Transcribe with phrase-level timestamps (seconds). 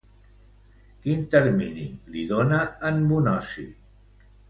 [1.03, 3.71] Quin termini li dona en Bonosi?